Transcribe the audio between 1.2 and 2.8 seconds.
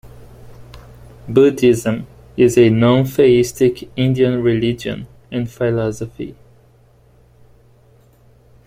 Buddhism is a